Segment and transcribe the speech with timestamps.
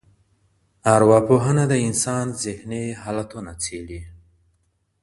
[0.95, 4.01] ارواپوهنه د انسان ذهني حالتونه څېړي.